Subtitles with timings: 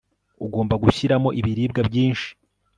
[0.45, 2.29] ugomba gushyiramo ibiribwa byinshi